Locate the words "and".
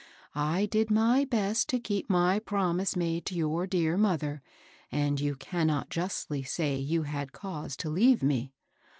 4.91-5.21